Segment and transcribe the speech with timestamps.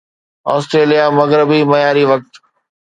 [0.55, 2.31] Australia مغربي معياري وقت